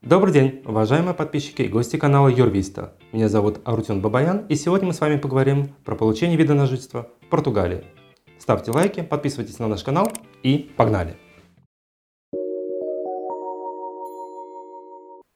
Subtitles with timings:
[0.00, 2.92] Добрый день, уважаемые подписчики и гости канала Юрвиста.
[3.10, 7.08] Меня зовут Арутюн Бабаян, и сегодня мы с вами поговорим про получение вида на жительство
[7.20, 7.82] в Португалии.
[8.38, 10.12] Ставьте лайки, подписывайтесь на наш канал
[10.44, 11.16] и погнали!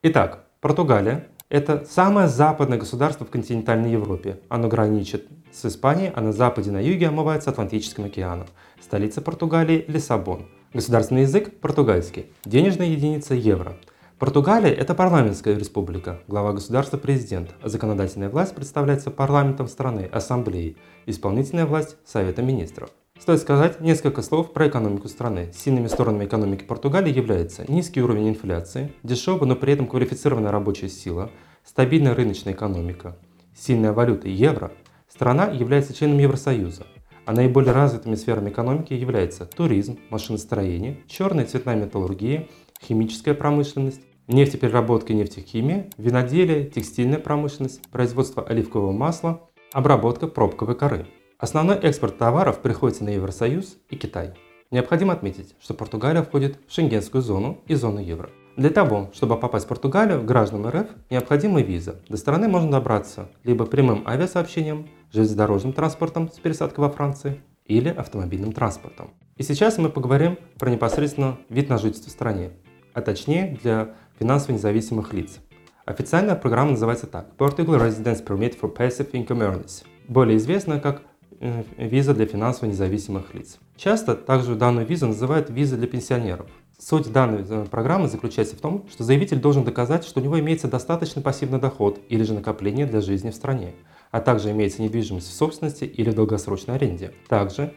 [0.04, 4.38] Итак, Португалия– это самое западное государство в континентальной Европе.
[4.48, 8.46] Оно граничит с Испанией, а на западе и на юге омывается Атлантическим океаном.
[8.80, 10.46] Столица Португалии– Лиссабон.
[10.72, 12.26] Государственный язык– португальский.
[12.44, 13.76] Денежная единица– евро–
[14.23, 21.66] Португалия– это парламентская республика, глава государства– президент, а законодательная власть представляется парламентом страны, ассамблеей, исполнительная
[21.66, 22.91] власть– Советом министров.
[23.19, 25.51] Стоит сказать несколько слов про экономику страны.
[25.52, 31.32] Сильными сторонами экономики Португалии являются низкий уровень инфляции, дешевая, но при этом квалифицированная рабочая сила,
[31.65, 33.16] стабильная рыночная экономика,
[33.59, 34.70] сильная валюта евро.
[35.09, 36.87] Страна является членом Евросоюза,
[37.27, 42.46] а наиболее развитыми сферами экономики являются туризм, машиностроение, черная и цветная металлургия,
[42.80, 51.06] химическая промышленность, нефтепереработка и нефтехимия, виноделие, текстильная промышленность, производство оливкового масла, обработка пробковой коры.
[51.38, 54.34] Основной экспорт товаров приходится на Евросоюз и Китай.
[54.70, 58.30] Необходимо отметить, что Португалия входит в шенгенскую зону и зону евро.
[58.56, 62.01] Для того, чтобы попасть в Португалию, гражданам РФ необходима виза.
[62.09, 68.53] До страны можно добраться либо прямым авиасообщением, железнодорожным транспортом с пересадкой во Франции или автомобильным
[68.53, 69.10] транспортом.
[69.36, 72.50] И сейчас мы поговорим про непосредственно вид на жительство в стране,
[72.92, 75.41] а точнее для финансово независимых лиц.
[75.84, 81.03] Официальная программа называется так– Portugal Residence Permit for Passive Income Earners, более известная как
[81.41, 83.59] э, виза для финансово независимых лиц.
[83.76, 86.47] Часто также данную визу называют виза для пенсионеров.
[86.78, 90.69] Суть данной э, программы заключается в том, что заявитель должен доказать, что у него имеется
[90.69, 93.75] достаточный пассивный доход или же накопление для жизни в стране,
[94.12, 97.12] а также имеется недвижимость в собственности или в долгосрочной аренде.
[97.28, 97.75] Также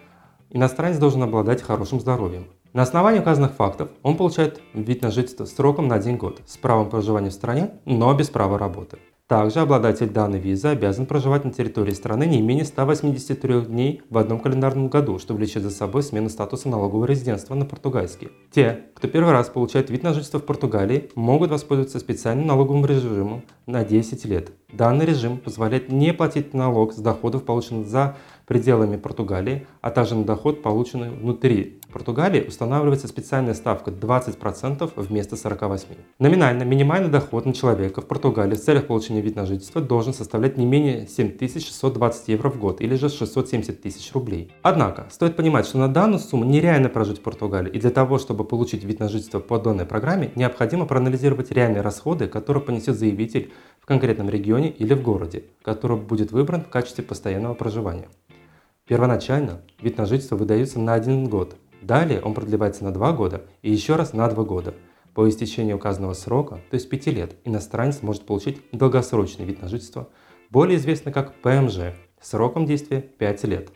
[0.52, 5.87] иностранец должен обладать хорошим здоровьем, на основании указанных фактов он получает вид на жительство сроком
[5.87, 8.97] на один год с правом проживания в стране, но без права работы.
[9.27, 14.39] Также обладатель данной визы обязан проживать на территории страны не менее 183 дней в одном
[14.39, 18.27] календарном году, что влечет за собой смену статуса налогового резидентства на португальский.
[18.52, 23.41] Те, кто первый раз получает вид на жительство в Португалии, могут воспользоваться специальным налоговым режимом
[23.65, 24.52] на 10 лет.
[24.71, 30.23] Данный режим позволяет не платить налог с доходов, полученных за пределами Португалии, а также на
[30.23, 35.98] доход, полученный внутри Португалии, устанавливается специальная ставка 20% вместо 48%.
[36.20, 40.58] Номинально минимальный доход на человека в Португалии в целях получения вида на жительство должен составлять
[40.58, 44.52] не менее 7620 евро в год или же 670 тысяч рублей.
[44.62, 48.44] Однако, стоит понимать, что на данную сумму нереально прожить в Португалии, и для того, чтобы
[48.44, 53.86] получить вид на жительство по данной программе, необходимо проанализировать реальные расходы, которые понесет заявитель в
[53.86, 58.08] конкретном регионе или в городе, который будет выбран в качестве постоянного проживания.
[58.87, 63.71] Первоначально вид на жительство выдается на один год, далее он продлевается на два года и
[63.71, 64.75] еще раз на два года.
[65.15, 70.09] По истечении указанного срока, то есть 5 лет, иностранец может получить долгосрочный вид на жительство,
[70.51, 73.69] более известный как ПМЖ, сроком действия 5 лет.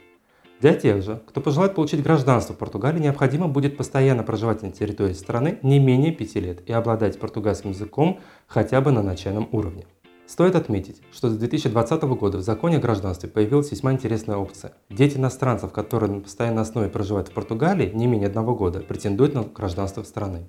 [0.61, 5.13] Для тех же, кто пожелает получить гражданство в Португалии, необходимо будет постоянно проживать на территории
[5.13, 9.87] страны не менее 5 лет и обладать португальским языком хотя бы на начальном уровне.
[10.29, 14.73] Стоит отметить, что с 2020 года в законе о гражданстве появилась весьма интересная опция.
[14.87, 19.41] Дети иностранцев, которые на постоянной основе проживают в Португалии не менее одного года, претендуют на
[19.41, 20.45] гражданство страны.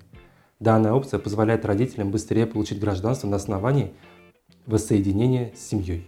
[0.59, 3.91] Данная опция позволяет родителям быстрее получить гражданство на основании
[4.67, 6.07] воссоединения с семьей.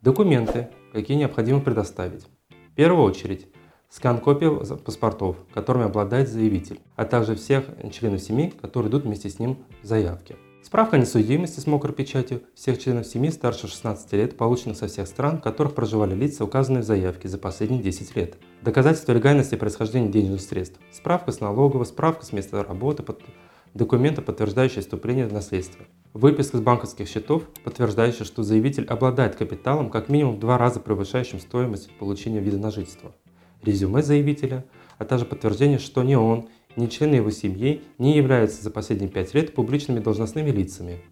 [0.00, 2.24] Документы, какие необходимо предоставить.
[2.70, 3.48] В первую очередь,
[3.90, 9.38] скан копий паспортов, которыми обладает заявитель, а также всех членов семьи, которые идут вместе с
[9.38, 10.36] ним в заявке.
[10.62, 15.08] Справка о несудимости с мокрой печатью всех членов семьи старше 16 лет, полученных со всех
[15.08, 18.36] стран, в которых проживали лица, указанные в заявке за последние 10 лет.
[18.62, 20.78] Доказательство легальности происхождения денежных средств.
[20.92, 23.02] Справка с налоговой, справка с места работы,
[23.74, 25.86] документы, подтверждающие вступление в наследство.
[26.12, 31.40] Выписка с банковских счетов, подтверждающая, что заявитель обладает капиталом как минимум в два раза превышающим
[31.40, 33.14] стоимость получения вида на жительство
[33.62, 34.64] резюме заявителя,
[34.98, 39.34] а также подтверждение, что ни он, ни члены его семьи не являются за последние пять
[39.34, 41.02] лет публичными должностными лицами.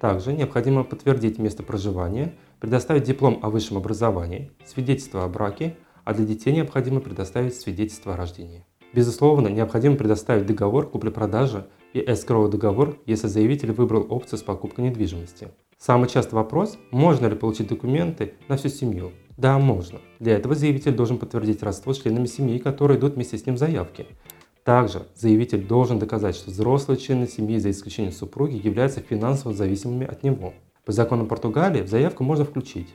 [0.00, 6.24] Также необходимо подтвердить место проживания, предоставить диплом о высшем образовании, свидетельство о браке, а для
[6.24, 8.64] детей необходимо предоставить свидетельство о рождении.
[8.92, 15.48] Безусловно, необходимо предоставить договор купли-продажи и эскроу договор, если заявитель выбрал опцию с покупкой недвижимости.
[15.82, 19.12] Самый частый вопрос– можно ли получить документы на всю семью?
[19.38, 19.98] Да, можно.
[20.18, 23.58] Для этого заявитель должен подтвердить родство с членами семьи, которые идут вместе с ним в
[23.58, 24.04] заявке.
[24.62, 30.22] Также заявитель должен доказать, что взрослые члены семьи, за исключением супруги, являются финансово зависимыми от
[30.22, 30.52] него.
[30.84, 32.88] По законам Португалии в заявку можно включить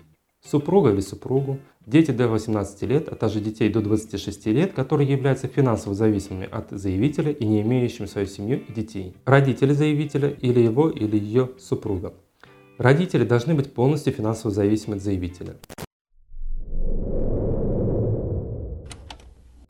[0.48, 5.48] супруга или супругу, дети до 18 лет, а также детей до 26 лет, которые являются
[5.48, 10.92] финансово зависимыми от заявителя и не имеющими свою семью и детей, родители заявителя или его
[10.92, 12.14] или ее супруга.
[12.78, 15.56] Родители должны быть полностью финансово зависимы от заявителя.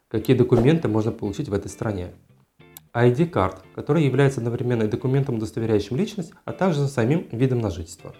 [0.07, 2.13] Какие документы можно получить в этой стране?
[2.95, 8.15] ID-карт, который является одновременно и документом, удостоверяющим личность, а также самим видом на жительство.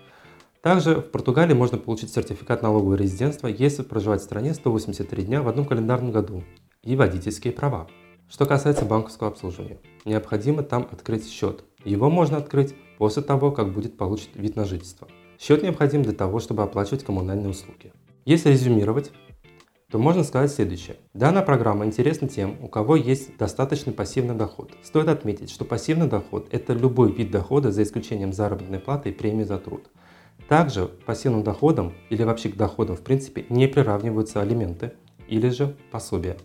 [0.61, 5.47] Также в Португалии можно получить сертификат налогового резидентства, если проживать в стране 183 дня в
[5.47, 6.43] одном календарном году,
[6.83, 7.87] и водительские права.
[8.29, 11.63] Что касается банковского обслуживания, необходимо там открыть счет.
[11.83, 15.07] Его можно открыть после того, как будет получен вид на жительство.
[15.39, 17.93] Счет необходим для того, чтобы оплачивать коммунальные услуги.
[18.25, 19.11] Если резюмировать,
[19.91, 20.97] то можно сказать следующее.
[21.13, 24.71] Данная программа интересна тем, у кого есть достаточный пассивный доход.
[24.81, 29.43] Стоит отметить, что пассивный доход– это любой вид дохода за исключением заработной платы и премии
[29.43, 29.85] за труд.
[30.49, 34.93] Также пассивным доходом или вообще к доходам в принципе не приравниваются алименты
[35.27, 36.37] или же пособия.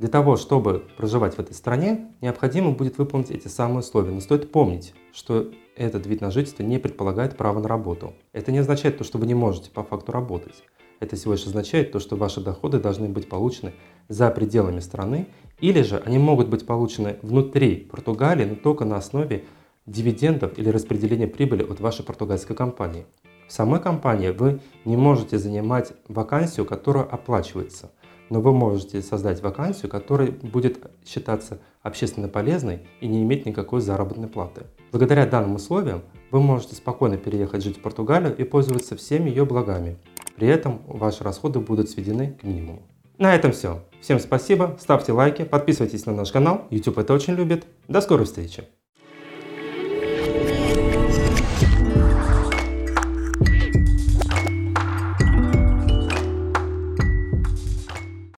[0.00, 4.10] Для того, чтобы проживать в этой стране, необходимо будет выполнить эти самые условия.
[4.10, 8.14] Но стоит помнить, что этот вид на жительство не предполагает право на работу.
[8.32, 10.64] Это не означает то, что вы не можете по факту работать.
[11.00, 13.74] Это всего лишь означает то, что ваши доходы должны быть получены
[14.08, 15.26] за пределами страны,
[15.60, 19.44] или же они могут быть получены внутри Португалии, но только на основе
[19.84, 23.04] дивидендов или распределения прибыли от вашей португальской компании.
[23.48, 27.90] В самой компании вы не можете занимать вакансию, которая оплачивается,
[28.30, 34.28] но вы можете создать вакансию, которая будет считаться общественно полезной и не иметь никакой заработной
[34.28, 34.62] платы.
[34.92, 39.98] Благодаря данным условиям вы можете спокойно переехать жить в Португалию и пользоваться всеми ее благами,
[40.36, 42.82] при этом ваши расходы будут сведены к минимуму.
[43.18, 43.82] На этом все.
[44.00, 47.66] Всем спасибо, ставьте лайки, подписывайтесь на наш канал, YouTube это очень любит.
[47.88, 48.64] До скорой встречи!